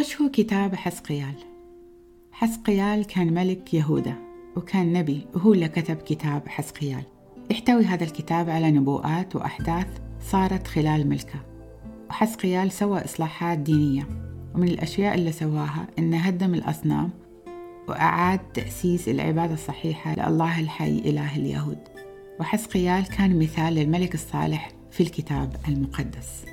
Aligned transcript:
وش 0.00 0.20
هو 0.20 0.28
كتاب 0.28 0.74
حسقيال؟ 0.74 1.34
حسقيال 2.32 3.06
كان 3.06 3.34
ملك 3.34 3.74
يهودا 3.74 4.14
وكان 4.56 4.92
نبي 4.92 5.26
وهو 5.34 5.54
اللي 5.54 5.68
كتب 5.68 5.96
كتاب 5.96 6.48
حسقيال. 6.48 7.02
يحتوي 7.50 7.84
هذا 7.84 8.04
الكتاب 8.04 8.50
على 8.50 8.70
نبوءات 8.70 9.36
وأحداث 9.36 9.86
صارت 10.20 10.66
خلال 10.66 11.08
ملكه. 11.08 11.40
وحسقيال 12.10 12.72
سوى 12.72 13.04
إصلاحات 13.04 13.58
دينية 13.58 14.08
ومن 14.54 14.68
الأشياء 14.68 15.14
اللي 15.14 15.32
سواها 15.32 15.86
إنه 15.98 16.18
هدم 16.18 16.54
الأصنام 16.54 17.10
وأعاد 17.88 18.38
تأسيس 18.38 19.08
العبادة 19.08 19.54
الصحيحة 19.54 20.14
لله 20.14 20.60
الحي 20.60 20.98
إله 20.98 21.36
اليهود. 21.36 21.78
وحسقيال 22.40 23.08
كان 23.08 23.38
مثال 23.38 23.74
للملك 23.74 24.14
الصالح 24.14 24.70
في 24.90 25.02
الكتاب 25.02 25.56
المقدس. 25.68 26.44